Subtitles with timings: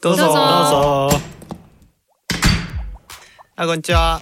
[0.00, 1.18] どうぞどうぞどうぞ
[3.54, 4.20] あこんにちは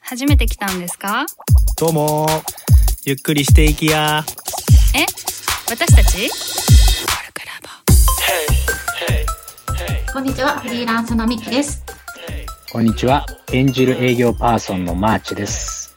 [0.00, 1.26] 初めて来たんですか？
[1.78, 2.26] どうも
[3.04, 4.24] ゆっくりしていきや
[4.94, 5.04] え？
[5.68, 6.30] 私たち？
[10.12, 11.84] こんにちは、フリーランスのミキです。
[12.72, 13.26] こんにちは。
[13.52, 15.94] 演じる営業パーソンのマーチです。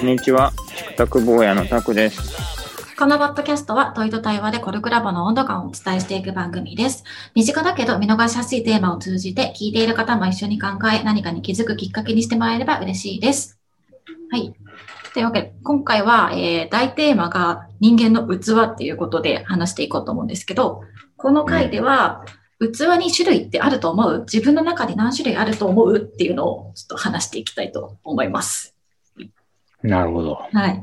[0.00, 0.52] こんにちは。
[0.74, 2.35] 宿宅坊やのタクです。
[2.98, 7.04] このポッドキャストは問いと対話でコルクラボの温度感をお伝えしていく番組です。
[7.34, 13.58] 身近だけど見逃しやすいテーマを通じて聞いている方も一緒に考え何かに気づくきっかけにしてもらえれば嬉しいです。
[14.30, 14.54] はい。
[15.12, 20.82] というわけで、今回は、えー、大テーマが人間の器っていうことで話していこうと思うんですけど、
[21.18, 22.24] この回では、
[22.60, 24.20] 器に種類ってあると思う？
[24.20, 25.98] 自分の中に何種類あると思う？
[25.98, 28.74] っていうのをちょっと話していきたいと思います。
[29.82, 30.40] なるほど。
[30.50, 30.82] はい。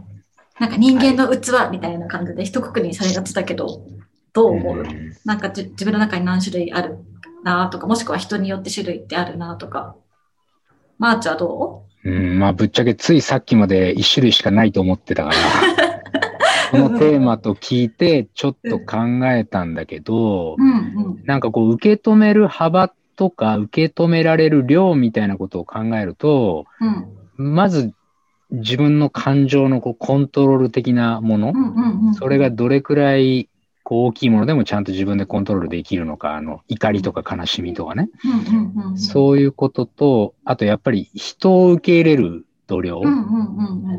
[0.60, 3.86] なんか人間の器みたいな感じで一括りにされがちだけど、
[4.34, 6.98] どう思う、うんなんかじ自分の中に何種類ある
[7.44, 9.96] なとか、もしくは人によって種類ってあるなとか。
[11.00, 12.10] マーチはどう？
[12.10, 15.36] ん、まあぶっちゃけついさっきまで一種類しかないと思ってたから、
[16.72, 18.98] このテーマと聞いてちょっと考
[19.32, 20.72] えたんだけどう、うん
[21.06, 21.24] うん。
[21.26, 26.66] なんかこう受け止める幅とか受け止められる量みたいなことを考えると、
[27.38, 27.54] うん。
[27.54, 27.94] まず
[28.54, 32.14] 自分の感情のこうコントロール的なものう、んうんうん。
[32.14, 33.50] それがどれくらい
[33.84, 38.10] こう大きいものでもちゃんと自分でコントロールできるのか、あの怒りとか悲しみとかね。
[38.24, 38.98] うんうん。
[38.98, 43.02] そういうことと、あとやっぱり人を受け入れる度量。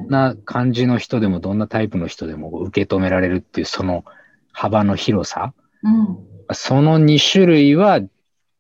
[0.09, 4.05] な感じの人でもどんなタイプの人でも受け止められるっていうその
[4.53, 5.53] 幅の広さ。
[5.83, 6.19] うん。
[6.53, 8.01] その2種類は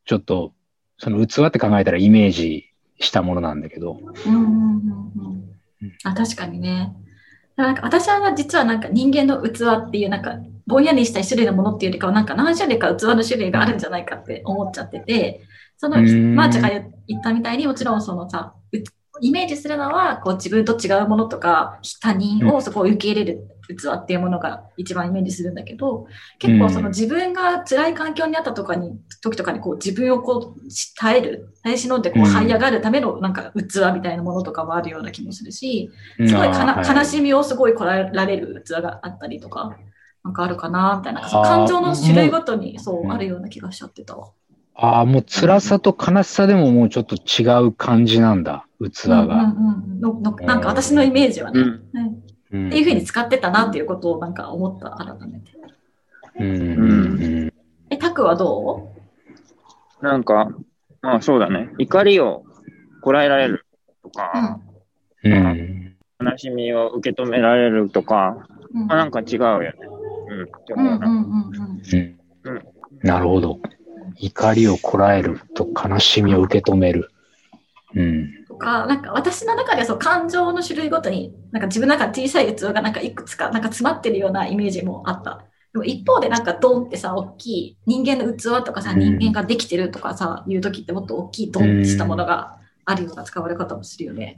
[0.06, 0.52] ちょっと
[0.98, 2.66] その器って考えたらイメージ
[2.98, 3.98] したものなんだけど。
[4.26, 5.33] うんうんうんうん。
[6.04, 6.94] あ、確かにね。
[7.56, 15.42] なんか私は実はなんか人間の器っていうなんかぼんやりした種類のものっていうよりかはなんか何種類か器の種類があるんじゃないかって思っちゃってて、
[15.76, 16.68] そのマーチが
[17.06, 18.76] 言ったみたいにもちろんそのさ、う
[19.20, 26.06] イメージするのはこう自分と違うものとか他人をそこを受け入れる器っていうものが一番イメージするんだけど、
[26.38, 32.26] 結構その自分が辛い環境にあったとかに、時とかにこう自分をこうし耐える、耐え忍んでこううん。
[32.26, 35.90] 這い上がるためのなんか器みたいなものとかもあるような気もするし、
[36.26, 36.96] すごいかな、はい。
[36.96, 39.76] 悲しみをすごいこらえられる器があったりとか、
[40.24, 41.20] なんかあるかな、みたいな。
[41.22, 43.12] 感情の種類ごとにそうう、ん。
[43.12, 44.32] あるような気がしちゃってたわ。
[44.76, 49.20] ああ、もう辛さと悲しさでももうちょっと違う感じなんだ、器が。
[49.20, 49.40] うんうんう
[49.80, 51.68] んののなんか私のイメージはね、うん
[51.98, 52.14] はい
[52.52, 55.52] うんっていうふうに使ってたなっていうことをなんか思った、改めて。
[56.38, 57.52] うんうん
[57.90, 58.92] え、タクはど
[60.00, 60.50] なんか、
[61.02, 61.70] まあそうだね。
[61.78, 62.44] 怒りを
[63.00, 63.64] こらえられる
[64.02, 64.60] とうか、
[65.22, 68.86] うんうん悲しみを受け止められるとか、うん。
[68.86, 69.72] まあなんか違うよね。
[70.28, 70.42] うん。
[70.42, 71.06] ってうんうん思うな。
[71.06, 71.20] うんう
[71.96, 72.16] ん。
[72.44, 73.58] うんなるほど。
[74.24, 77.10] 怒りをこらえると悲しみを受け止める。
[77.94, 78.44] うん。
[78.48, 85.44] とか、なんか私の中ではそう感情の種類ごとに、なんか自分の中で小さい器がなんかいくつかなんか詰まってるようなイメージもあった。
[85.72, 94.36] でも一方でなんかドンってさ、大きい人間の器とかさ、うん人間ができてるとかさ、いう時ってもっと大きいドンってしたものがあるような使われ方もするよね。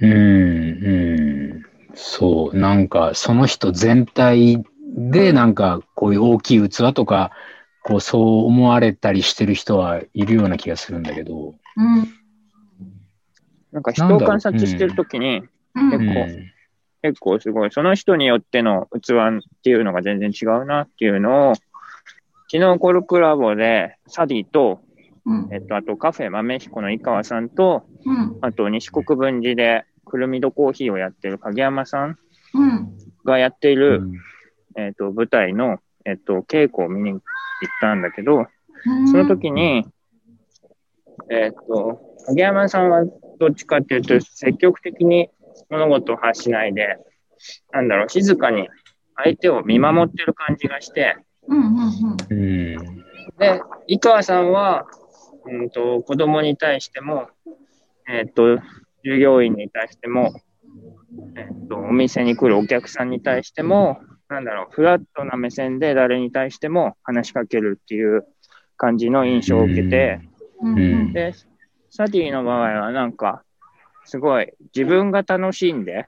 [0.00, 1.62] うんうん、うん。
[1.94, 4.62] そう、なんかその人全体
[4.96, 7.30] でなんかこういう大きい器とか、
[7.86, 11.54] こうそう思われたりしてる人はいるような気がするんだけど。
[11.76, 12.08] うん。
[13.70, 15.44] なんか人を観察してるときに、
[15.76, 15.90] うん。
[15.90, 16.26] 結構
[17.02, 21.54] 結構すごい、その人によっての器っていうのが全然違うなっていうのを、
[22.50, 24.80] 昨日コルクラボでサディと、
[25.24, 25.48] うん。
[25.52, 28.38] えっと、あとカフェ豆彦の井川さんと、うん。
[28.40, 32.18] あと西国分寺でくるみどコーヒーをやってる影山さん。
[33.24, 34.12] がやっている、うん
[34.76, 37.20] えっと、舞台の、えっと、稽古を見に行っ
[37.80, 38.46] たんだけど、
[39.10, 39.84] その時に、
[41.30, 43.04] えっと、影山さんは
[43.40, 45.28] どっちかっていうと、積極的に
[45.68, 46.96] 物事を発しないで、
[47.72, 48.68] なんだろう、静かに
[49.16, 51.16] 相手を見守ってる感じがして、
[51.48, 51.58] うん。
[51.58, 51.66] うん。
[52.30, 52.38] うん。
[52.38, 52.96] うん。
[53.38, 54.86] で、井川さんは、
[55.44, 57.28] うんと、子供に対しても、
[58.08, 58.58] えっと、
[59.04, 60.32] 従業員に対しても、
[61.36, 68.26] えっと、お店に来るお客さんに対しても、なんだろう、フラットな目線で誰に対しても話しかけるっていう
[68.76, 70.20] 感じの印象を受けて。
[71.12, 71.32] で、
[71.90, 73.42] サディの場合はなんか、
[74.04, 76.06] すごい自分が楽しんで、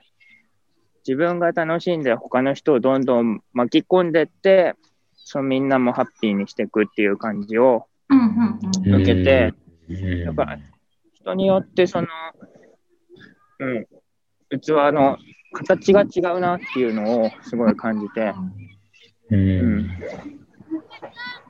[1.06, 4.74] 自分が楽しんで他の人をどんどん巻き込んでって、
[5.14, 7.86] そのみんなもハッピーにしていくっていう感じを。
[8.86, 9.54] 受けて、
[9.88, 10.58] うんだから
[11.14, 12.08] 人によってその、
[13.58, 13.86] うん、
[14.60, 15.18] 器の
[15.52, 18.34] 形が違うなっていうのをすごい感じて、
[19.30, 19.90] ううんん。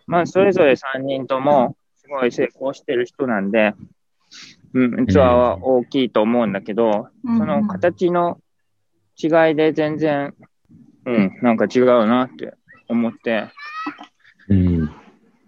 [0.06, 3.74] まあ、それぞれ3人とも、すごい成功してる人なんで、
[4.72, 8.40] うん、器は大きいと思うんだけど、うんその形の
[9.22, 10.34] 違いで全然、
[11.04, 12.54] うん、なんか違うなって
[12.88, 13.48] 思って、
[14.48, 14.90] うん。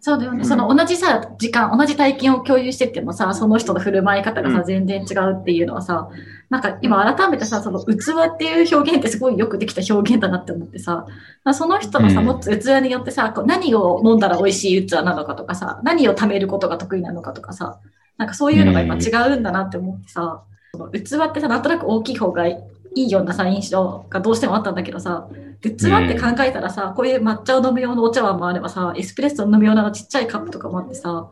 [0.01, 0.39] そうだよね。
[0.39, 6.09] うんその同じさ、時間、同じ体験を共有しててもさ、その人の振る舞い方がさ、うん全然違うっていうのはさ、
[6.51, 7.93] なんか今改めてさ、その器
[8.27, 11.07] っていう表現ってすごいよくできた表現だなって思ってさ、
[11.45, 12.27] まあその人のさ、うん。
[12.27, 17.79] 持つ器によってさ、こう何を飲んだら美味しい器なのかとかさ、何を貯めることが得意なのかとかさ、
[18.19, 20.43] なんかそういうのが今違うんだなって思ってさ、
[20.73, 22.61] その器ってさ、なんとなく大きい方がい
[22.97, 25.29] いようなさ、印象がどうしてもあったんだけどさ、
[25.63, 31.31] 器って考えたらさ、こういう抹茶を飲む用のお茶碗もあればさ、エスプレッソを飲む用のちっちゃいカップとかもあってさ、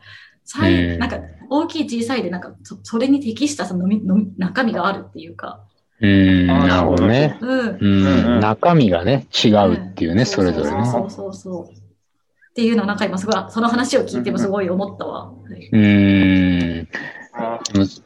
[0.48, 1.18] さいうんなんか
[1.50, 5.60] 大きい小さいでなんかそそれに適したその飲み飲み中身があるっていうか、
[6.00, 6.46] うん。
[6.46, 7.38] なるほどね。
[7.40, 8.40] うん。
[8.40, 10.84] 中身がね、違うっていうね、それぞれね。
[10.84, 11.72] そうそうそうそう。
[11.72, 15.26] っていうのをなんか今すごい、その話を聞いてもすごい思ったわ。
[15.26, 16.88] はいうん。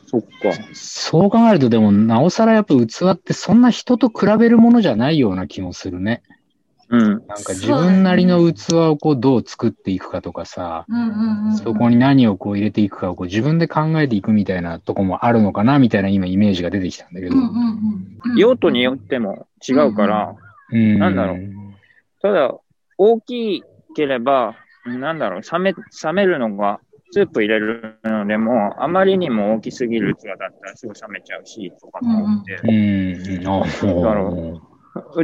[0.07, 0.29] そっか。
[0.73, 6.23] そう考えると、でも、なおさらやっぱ器ってそんな人と比べるものじゃないような気もするね。
[6.93, 7.01] うん。
[7.01, 11.57] なんか自分なりの器をこうどう作っていくかとかさ、うんうんうんうん。
[11.57, 17.35] そこに何をこう入れていくかをこう自分で考えていくみたいなとこもあるのかなみたいな今イメージが出てきたんだけど。
[17.35, 18.37] うんうんうんうん。
[18.37, 20.37] 用途によっても違うから、
[20.71, 21.39] うんなんだろう
[22.23, 22.55] ただ、
[22.99, 24.55] 大きければ、
[24.87, 26.81] なんだろう、冷め、冷めるのが、
[27.11, 32.61] スープ入れるのでも、あまりにも大きすぎる器だったらすぐ冷めちゃうし、とか思って。
[32.63, 33.47] うん。
[33.47, 34.63] あだろ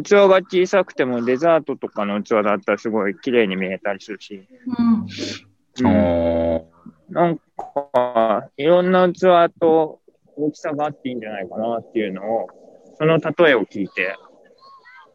[0.03, 4.47] 器が小さくてもデザートとかの器だったらすごい綺麗に見えたりするし。
[4.67, 5.05] うんう
[5.81, 7.15] うんん。
[7.15, 9.20] なんか、いろんな器
[9.61, 10.00] と
[10.37, 12.49] 大きさがあっていいんじゃないかなっていうのを、
[12.99, 14.17] その例えを聞いて、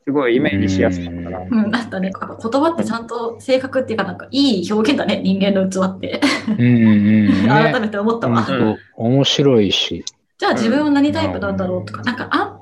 [0.06, 1.40] すごいイメージしやすかったな。
[1.40, 2.12] うん、だったね。
[2.12, 6.22] 言葉ってちゃんと正確っていうか、なんかいい表現だね、人間の器って。
[6.48, 7.48] うんうんうん。
[7.48, 7.80] 改ね。
[7.80, 8.46] めて思ったわ。
[8.98, 10.04] 面白いし。
[10.38, 12.53] じゃあ自分は何タイプなんだろうとか、なんか、あ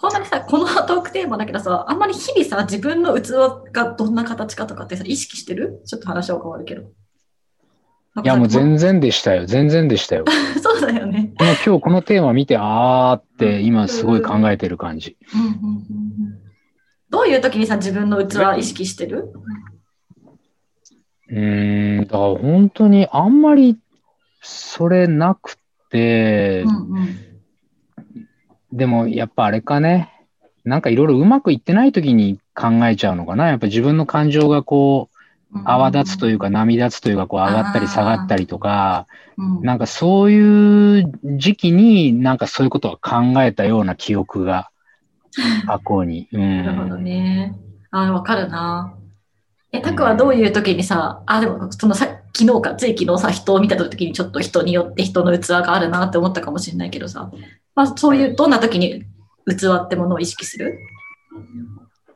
[0.00, 3.32] こんなにさ、このトークテーマだけどさ、あんまり日々さ、自分の器
[3.70, 5.82] がどんな形かとかってさ、意識してる？
[5.84, 6.82] ちょっと話は変わるけど。
[6.82, 6.86] い
[8.24, 8.62] やもう然。
[8.62, 9.44] 全然でしたよ。
[9.44, 10.24] 全然でしたよ。
[10.62, 11.34] そうだよね。
[11.38, 15.18] 今日このテーマ見て、あーって今すごい考えてる感じ。
[17.10, 19.34] どういう時にさ、自分の器意識してる？
[21.28, 23.78] うーん、だから本当にあんまり
[24.40, 25.58] それなく
[25.90, 27.29] て、うんうん
[28.72, 30.12] でもやっぱあれかね、
[30.64, 33.48] なんかいろいろうまくいってない時に考えちゃうのかな。
[33.48, 35.08] やっぱ自分の感情がこ
[35.52, 39.20] う泡立つというか波立つというかこう上がったり下がったりとか、うん
[39.62, 44.70] なんかそういう時期になんかそういうことは考えたような記憶が
[45.66, 46.28] 過去に。
[46.30, 47.04] うなるほどん。
[47.04, 47.56] ね。
[47.90, 48.94] ああ、わかるな。
[49.72, 52.06] え、タクはどういう時にさ、あ、でも、そのさ、
[52.36, 57.30] 昨日か、つい昨日さ、人を見た時にちょっと人によって人の器があるなって思ったかもしれないけどさ、
[57.80, 59.04] まあ、そういう、どんな時に
[59.46, 60.78] 器ってものを意識する？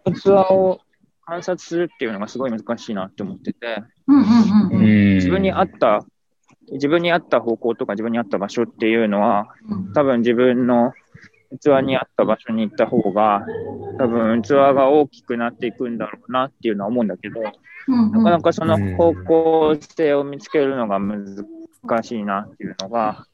[0.04, 0.78] 器を
[1.24, 3.82] 観察するっていうのがすごい難しいなって思ってて。
[4.06, 6.04] 自分に合った、
[6.70, 9.92] 自分に合った方向とか自分に合った場所っていうのは、うん。
[9.94, 10.92] 多分自分の
[11.62, 13.46] 器に合った場所に行った方が、
[13.98, 21.46] 多分器が大きくなっていくんだろうなっていうのは思うんだけど、うんなかなかその方向性を見つけるのが難
[22.02, 23.26] しいなっていうのが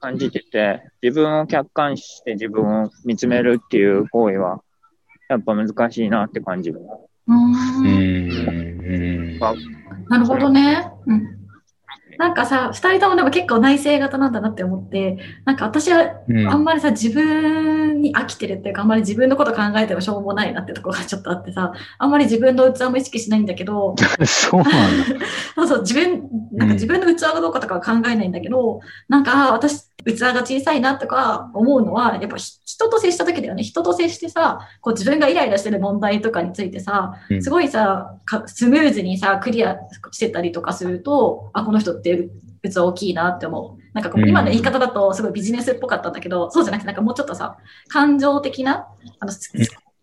[0.00, 4.62] 感じてて、自分を客観視して自分を見つめるっていう行為は、
[5.28, 6.80] やっぱ難しいなって感じる。
[7.28, 7.52] うん。
[10.08, 10.90] なるほどね。
[11.06, 11.39] うん。
[12.20, 23.94] なんかさ、二人ともでも結構内省型なんだなって思って、なんか私はうんあんまりさ、自分に飽きてるっていうか、あんまり自分のこと考えてもしょうもないなってところがちょっとあってさ、あんまり自分の器も意識しないんだけど、
[24.26, 25.26] そうなんだ。
[25.56, 33.62] そうそう、自分、なんか自分の器がどうかとかは考えないんだけど、なんか、ああ、私、器が小さいなとか思うのは、やっぱひ人と接した時だよね。
[33.62, 39.76] 人と接してさ、こう自分がイライラしてる問題とかについてさ、うんすごいさ、かスムーズにさ、クリア
[40.12, 43.80] してたりとかすると、あ、この人って器大きいなって思う。
[43.92, 44.28] なんかこう、うん。
[44.28, 47.56] 今の言い方だとすごいビジネスっぽかったんだけど、そうじゃなくて、なんかもうちょっとさ、
[47.88, 48.86] 感情的な、
[49.18, 49.32] あの、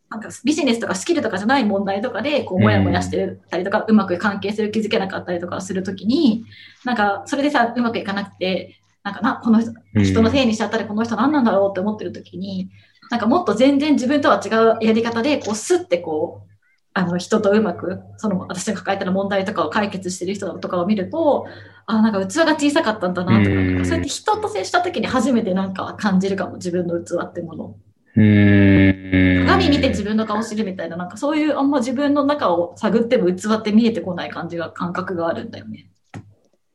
[0.10, 6.46] なんかビジネスとかスキルとかじゃない問題とかで、こう、もやもやしてたりとか、うまく関係性を築けなかったりとかするときに、
[6.86, 10.04] なんか、それでさ、うまくいかなくて、なんかな、この人うん。
[10.04, 12.70] 人のせいにしちゃったらこの人何なんだろうって思ってるときに、
[13.10, 16.57] なんかもっと全然自分とは違うやり方で、こう、スッてこう、
[16.98, 21.46] あの、人とうまく、その、私が抱えてる問題とかを解決してる人とかを見ると、
[21.86, 27.76] あ、なんか器が小さかったんだなとか、うんそうやって人と接したときに初めてなんか感じるかも、自分の器ってもの。
[28.16, 35.92] 鏡見て自分の顔知るみたいな、なんかそういうあんま自分の中を探っても器って見えてこない感じが、感覚があるんだよね。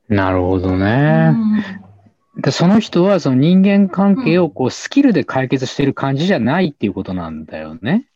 [0.09, 1.31] なるほどうね。
[1.31, 1.65] ん
[2.37, 8.07] でその人はその人間関係をこうスキルで解決してる感じじゃないっていうことなんだよね。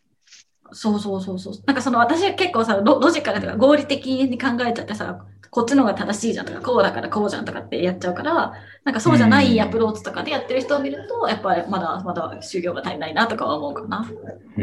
[0.72, 1.54] そうそうそうそう。
[1.66, 8.52] なんかその私は結構さ、ロロジカルとか合理的に考えちゃってさ、こっちの方が正しいじゃんとか、こうだからこうじゃんとかってやっちゃうから、
[8.84, 14.06] なんかそうじゃないアプローチとかでやってる人を見ると、やっぱりまだまだ修行が足りないなとかは思うかな。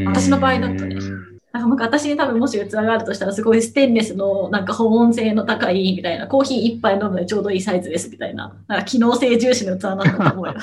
[0.06, 10.56] 私の場合だとねうんなんかなんか私に多分もし器があるとしたら、すごいステンレスのなんか保温性の高いみたいな、コーヒー一杯飲むのにちょうどいいサイズですみたいな、なんか機能性重視の器なんだと思うよ。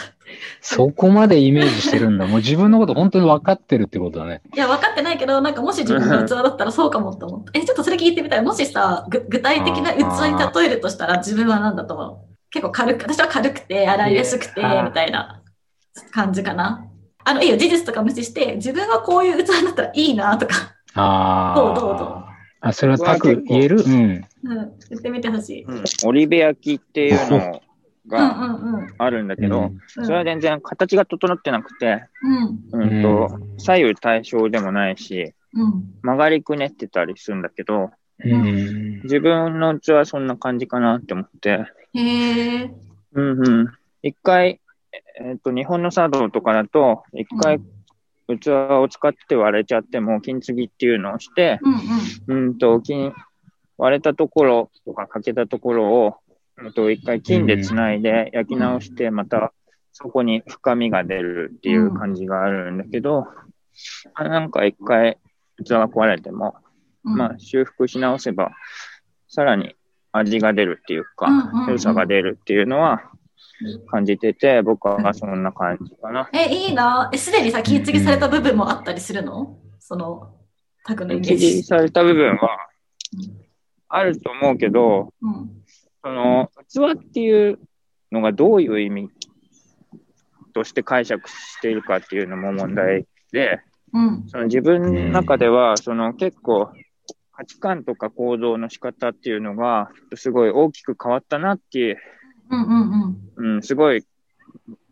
[0.61, 2.27] そこまでイメージしてるんだ。
[2.27, 4.43] もう自分のこと本当に分かってるってことだね。
[4.53, 7.61] いや、分かってないけど、なんかもし自分の器だったらそうかもと思って。
[7.61, 8.43] え、ちょっとそれ聞いてみたい。
[8.43, 12.37] もしさ、ぐ具体的な器に例えるとしたら自分は何だと思う？
[12.51, 15.41] 結構軽く、私は軽くて、洗いやすくて、みたいな
[16.11, 16.85] 感じかな。
[17.23, 20.55] あの、いいよ、事実とか無視して、自分はこういう器だったらいいなとか、
[20.95, 21.61] ああ。
[21.61, 22.25] どうどうどう？
[22.63, 23.83] あ、それはタク言える？
[23.83, 23.93] うん。
[23.93, 24.25] うん、
[24.91, 25.65] 言ってみてほしい。
[25.65, 27.61] うんオリベ焼きっていうの うん
[28.07, 28.87] がうんうん。
[28.99, 32.05] あるんだけど、うんそれは全然形が整ってなくて、
[32.73, 32.83] うん。
[32.83, 35.85] うんと、左右対称でもないし、うん。
[36.03, 37.91] 曲がりくねってたりするんだけど、
[38.25, 39.01] うん。
[39.03, 42.71] 自分のうちはそんな感じかなって思って、へえ。
[43.15, 43.69] うんうん。
[44.03, 44.61] 一回、
[45.21, 47.61] えっと、日本の茶道とかだと、一回
[48.39, 52.47] 器を使って割れちゃっても、金継ぎっていうのをして、うんうん。
[52.47, 53.13] うんと、金、
[53.79, 56.17] 割れたところとか欠けたところを、
[56.59, 59.53] うんと、一回金で繋いで焼き直して、また
[59.93, 63.27] そこに深みが出るっていう感じがあるんだけど、
[64.15, 65.19] あなんか一回
[65.65, 66.57] 器が壊れても、
[67.05, 67.17] うん。
[67.17, 68.53] まあ修復し直せば、
[69.29, 69.75] さらに
[70.13, 73.10] 味が出るっていうかうんうんうん、良さが出るっていうのは
[73.91, 76.29] 感じてて、僕はそんな感じかな。
[76.33, 77.11] え、いいな。
[77.13, 79.59] え、すでにさ、金継ぎされた部分もあったりするの？
[79.79, 80.35] その、
[80.85, 81.63] タクのイメー切りジ。
[81.63, 82.69] された部分は
[83.89, 85.51] あると思うけど、うん。
[86.03, 86.51] その
[86.95, 87.59] 器っていう
[88.11, 89.11] のがどういう意味
[90.55, 93.61] として解釈しているかっていうのも問題で、
[93.93, 94.25] うん。
[94.29, 96.71] その自分の中では、その結構
[97.33, 101.93] 価値観とか行動の仕方っていうのが、すごい大きく変わったなってい
[102.51, 103.55] う、うんうんうん。
[103.57, 104.05] うん、すごい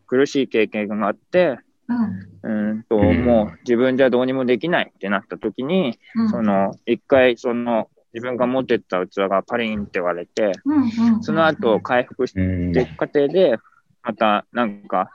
[0.07, 1.59] 苦しい経験があって、
[2.43, 2.71] うん。
[2.71, 6.29] うんと、うんもう自分じゃどうにもできないってなった時に、うん。
[6.29, 13.57] その、一回その自分が持ってった器がパリンって割れて、うんうん、その後回復しうんていく過程で、
[14.03, 15.11] またなんか、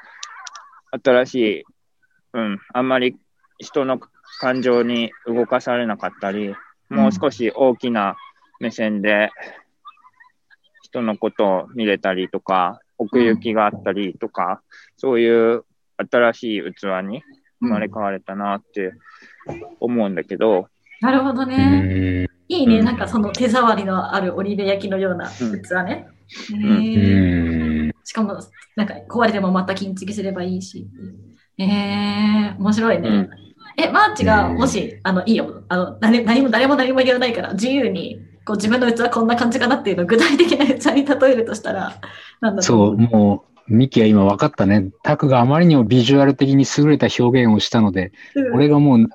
[1.02, 1.64] 新しい、
[2.34, 3.16] うん、あんまり
[3.58, 3.98] 人の
[4.38, 6.54] 感情に動かされなかったり、
[6.88, 8.16] もう少し大きな
[8.60, 9.30] 目線で
[10.94, 14.62] 人のことを見れたりとか、奥行きがあったりとか、
[14.96, 15.64] そういう
[15.96, 17.22] 新しい器に
[17.60, 18.92] 生まれ変われたなって
[19.80, 20.68] 思うんだけど、
[21.00, 22.24] なるほどうね。
[22.24, 22.28] ん。
[22.48, 22.78] いいね。
[22.78, 26.06] うんなんかその手触りのあるオリーブ焼きのような器ね。
[28.04, 28.38] しかも、
[28.76, 30.86] なんか壊れてもまた金継ぎすればいいし。
[31.58, 33.08] えー、面白いね。
[33.08, 33.30] うん
[33.76, 35.64] え、マーチが、もし、あの、いいよ。
[35.68, 42.00] あの、何何も、誰も何も言わないから、自由に、こう、自分の器こんな感じかなっていうのを具体的な器に例えるとしたら、
[42.40, 44.90] なんだろそう、もう、ミキは今分かったね。
[45.02, 49.08] タクがあまりにもビジュアル的に優れた表現をしたので、うん俺がもう、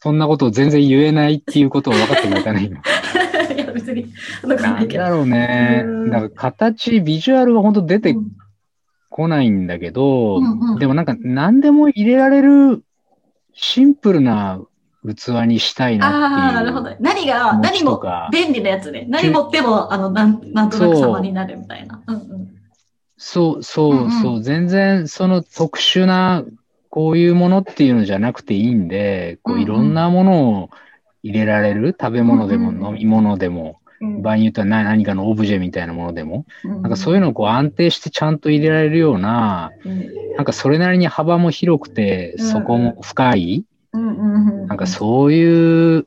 [0.00, 2.80] そんなことを全然言えないっていうことを分かってくれたね、今。
[3.54, 4.06] いや、別に、
[4.42, 4.80] な。
[4.80, 5.88] んだろうねう。
[5.88, 8.28] んだから形、ビジュアルは本当出てうん
[9.10, 12.82] こないんだけど、うんうんでもなんか何でも入れられる
[13.52, 14.62] シンプルな
[15.04, 16.22] 器にしたいなっていう。
[16.22, 16.94] ああ、なるほど。
[17.00, 18.02] 何が、何も
[18.32, 19.06] 便利なやつね。
[19.08, 22.02] 何持っても、あの、なんなんとなく様になるみたいな。
[22.06, 22.48] うんうん。
[23.16, 24.42] そう、そう、うんうんそう。
[24.42, 26.44] 全然その特殊な、
[26.90, 30.70] こういうものっていうのじゃなくていいんで、こういろんなものを
[31.22, 31.96] 入れられる？
[31.98, 43.64] 食べ物でも飲み物でも、うん場合によっては何何かのオブジェみたいなものでも、うんなんかそういうのをこう安定してちゃんと入れられるような、うんなんかそれなりに幅も広くて、うん底も深い。
[43.92, 46.06] なんかそういう、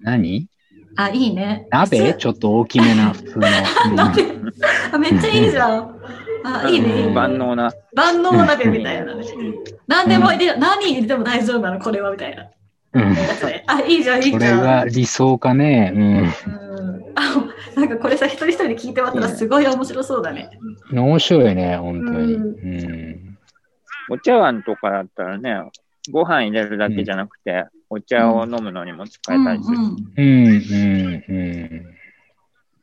[0.00, 0.48] 何？
[0.96, 1.66] あ、いいね。
[1.70, 2.14] 鍋？
[2.14, 3.46] ちょっと大きめな 普通の。
[3.88, 4.22] うん鍋？
[4.92, 5.96] あめっちゃいいじゃん。
[6.44, 6.88] あ、いいね。
[6.88, 7.72] いいね万能な。
[7.94, 9.24] 万能鍋みたいなね。
[9.86, 12.46] 何でも入れ、何入れても大丈夫なの、これはみたいな。
[12.92, 13.16] うん。
[13.66, 14.62] あ、いいじゃん、いいじゃん。
[14.62, 15.92] が理想かね。
[15.94, 16.32] うん。
[17.14, 20.50] あ、なんかこれさ、一人一人で聞いてもらったらすごい面白そうだね。
[20.92, 20.98] うん。
[20.98, 22.34] 面白いね、本当に。
[22.34, 23.38] ううん。
[24.08, 25.56] お茶碗とかだったらね、
[26.10, 29.76] ご飯入れるだけじゃなくて、お茶を飲むのにも使えたりする。
[29.76, 29.86] うん
[30.16, 31.24] うん、うん、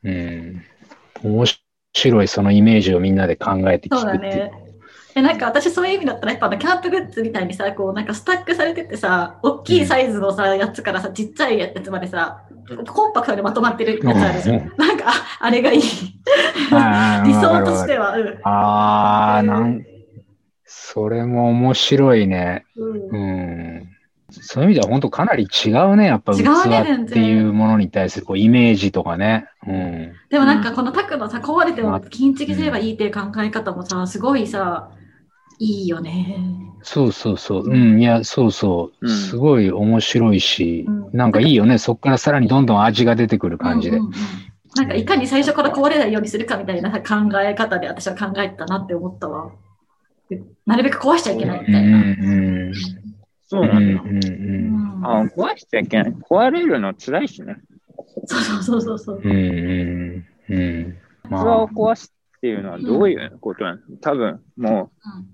[0.04, 0.10] うん。
[0.10, 0.62] うん。
[1.22, 1.44] 面
[1.94, 4.64] 白い、そのイメージをみんなで考えてそう聞くっていうだね。
[5.16, 12.42] え、なんか私そういう意味だったら、やっぱあのキャンプグッズみたいにさ、こうなんかスタックされててさ、大きいサイズのさ、やつからさ、ちっちゃいやつまでさ、
[12.88, 14.72] コンパクトにまとまってるやつあるじゃん。
[14.76, 15.80] なんか、ああれがいい。
[17.24, 18.16] 理想としては。
[18.16, 18.38] うん。
[18.42, 19.82] ああ、なん、
[20.76, 22.66] それも面白いね。
[22.76, 23.16] うんう
[23.80, 23.88] ん。
[24.30, 26.06] そういう意味では本当かなり違うね。
[26.06, 29.46] やっぱ器って然いうものに対するこうイメージとかね。
[29.66, 30.12] うん。
[30.30, 34.90] でもなんかこのタクのさ、壊れても金継ぎすればいいっていう考え方もさ、すごいさ、
[35.60, 36.38] いいよね。
[36.82, 37.64] そうそうそう。
[37.64, 38.00] うん。
[38.00, 39.06] いや、そうそうう。
[39.06, 41.78] んすごい面白いし、うんなんかいいよね。
[41.78, 43.98] そこからさらにどんどん味が出てくる感じで。
[43.98, 44.14] うんうんうん
[44.76, 49.52] なんかいかに最初から壊れないようにするかみたいなさ考え方で私は考えてたなって思ったわ。
[50.28, 51.98] でなるべく壊しちゃいけないみうんたいな。
[51.98, 52.74] うん
[53.46, 53.68] そううん。
[53.68, 53.80] なだ。
[53.80, 55.06] うんんうんうん。
[55.06, 56.12] あ壊しちゃいけない。
[56.12, 57.56] 壊れるの辛いしね。
[58.26, 59.20] そうそうそうそうそう。
[59.22, 60.92] うんうんうん。
[61.28, 63.80] 器まを壊すっていうのはどういうことなの？
[64.00, 65.26] 多分、もううん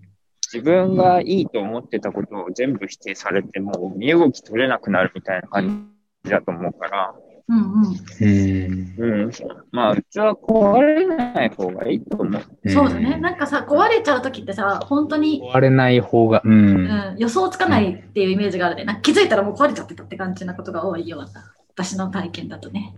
[0.53, 5.93] 自分がいいと思ってたことを全部否定されて、もう身動き取れなくなるみたいな感
[6.25, 7.15] じだと思うから、
[7.51, 7.63] うんうん。
[7.65, 9.25] あ、うん。
[9.25, 9.31] うん。
[9.73, 12.71] まあ、器壊れない方がいいと思う。
[12.71, 13.19] そうだね。
[13.19, 16.49] なんかさ、壊れちゃうときってさ、本当に、壊れない方が、う。
[16.49, 18.85] うんん、予想つかないっていうイメージがあるね。
[18.85, 21.29] なんか気づいたらもう壊れちゃってたって感じなことが多いような。
[21.75, 22.95] 私の体験だとね。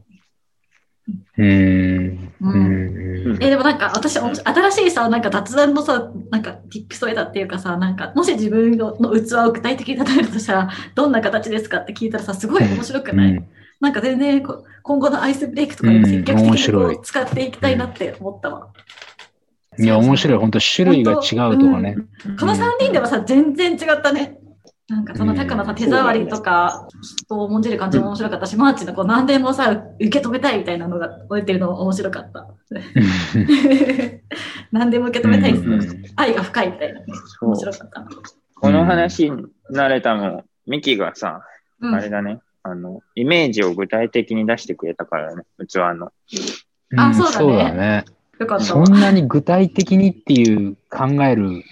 [1.38, 2.32] うん。
[2.40, 3.38] ううんん。
[3.40, 13.44] え、でもなんか私、新しいさ、なんか雑談のさ、なんか tips を得たっていうかさ、なんか、もし自分の器を具体的に例えるとさ、どんな形ですかって聞いたらさ、すごい面白くない、
[13.82, 16.56] なんか全然こ今後のアイスブレイクとかでも積極的に
[17.02, 18.68] 使っていきたいなって思ったわ。
[19.76, 20.38] いや、面白い。
[20.38, 21.18] 本当種類が違う
[21.58, 21.96] とかね。
[22.38, 24.38] この3人ではさ、全然違ったね。
[24.88, 26.86] なんかそのタカのさ、うん手触りとか、
[27.18, 32.46] 人を重んじる感じも面白かったし、マーチのこう何でもさ、受け止めたいみたいなのが覚えてるのも面白かった。
[34.70, 37.06] 何でも受け止めたい、うん愛が深いみたいなね。
[37.40, 38.08] 面白かったな。
[38.54, 41.42] この話になれたの、ミキがさ、
[41.80, 46.12] うんあれだね、あの、イメージを具体的に出してくれたからね、器の。
[46.96, 48.04] あそうだねそうだね。
[48.38, 48.86] よかったわ。
[48.86, 51.64] そんなに具体的にっていう考える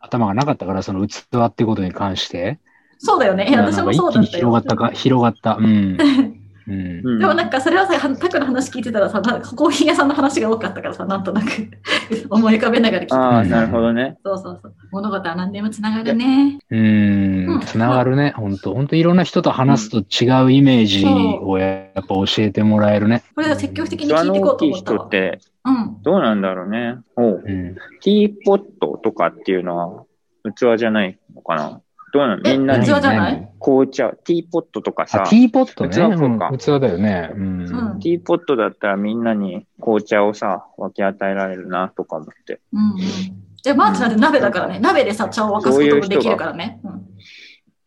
[0.00, 2.58] 頭がなかったから、その器ってことに関して。
[2.98, 3.46] そうだよね。
[3.48, 4.40] え、なん私もか一気にそうだったよ。
[4.40, 5.56] 広がったか、広がった。
[5.56, 5.98] うん。
[6.70, 7.00] うん。
[7.04, 11.46] うんでもなんかそれはさ、タクの話聞いてたらさ、なんかコーヒー屋さんの話が多かったからさ、なんとなく
[12.30, 14.16] 思い浮かべながら聞いてああ、うんなるほどね。
[14.24, 14.74] そうそうそう。
[14.92, 16.58] 物事は何でもつながるね。
[16.70, 17.60] ううんん。
[17.60, 18.32] つながるね。
[18.36, 23.22] 本当本当いろんな人と話すと違うイメージをやっぱ教えてもらえるね。
[23.34, 24.98] これは積極的に器聞いていこうと思ったわ。
[24.98, 26.02] 人ってうん。
[26.02, 26.96] どうなんだろうね。
[27.16, 27.74] おううん。
[28.02, 30.04] ティーポットとかっていうのは
[30.54, 31.80] 器じゃないのかな？
[32.12, 32.42] どうなの？
[32.44, 33.48] えみんなに器じゃない？
[33.60, 35.90] 紅茶、ティーポットとかさあ、、ティーポットね。
[35.90, 37.30] 器そうかうん器だよね。
[37.34, 37.60] うん。
[37.62, 42.60] うんティーポットだったらみんなに紅茶をさ、分け与えられるなとか思って。
[42.72, 42.96] うんうん。
[43.62, 44.78] で、マーチなんて鍋だからね。
[44.80, 46.80] 鍋でさ、茶を沸かすこともできるからね。
[46.84, 47.06] うん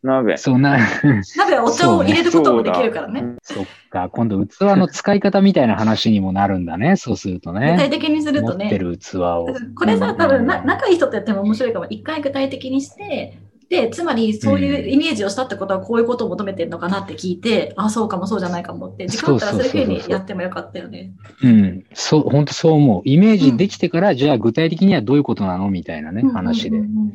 [0.05, 0.35] 鍋。
[0.35, 0.77] そうな、
[1.37, 3.23] 鍋はお茶を入れることもできるからね。
[3.41, 4.09] そっか。
[4.09, 6.97] 今度器の使い方みたいな話にもなるんだね。
[6.97, 7.89] そうすると具体ね。
[7.89, 8.65] 的にする持とね。
[8.65, 9.47] ってる器を。
[9.75, 11.85] これさ、うん多分な仲いい人とやっても面白いかも。
[11.89, 13.39] 一回具体的にして、
[13.73, 21.11] で、つまりそういうイメージをしたってことはこういうことを求めてるのかなって聞いて、あ、そうかもそうじゃないかもって、時間あったらそういうふうにやってもよかったよね。
[21.41, 21.83] うん。
[21.95, 23.01] そう、本当そう思う。
[23.03, 26.83] イメージできてから、じゃあ具体的にはどういうことなのみたいなね、話でうん。
[26.83, 27.13] うんうんうんうん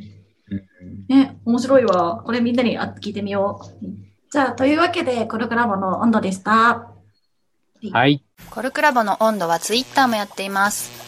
[1.08, 2.22] ね、面白いわ。
[2.24, 3.86] これみんなにあ聞いてみよう。
[4.32, 6.90] じゃあ、というわけで、コルクラボの温度でした。
[7.92, 8.22] はい。
[8.50, 11.07] コルクラボの温度はツイッターもやっています。